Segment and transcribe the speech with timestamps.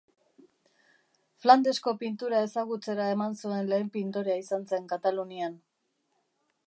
[1.43, 5.61] Flandesko pintura ezagutzera eman zuen lehen pintorea izan zen Katalunian.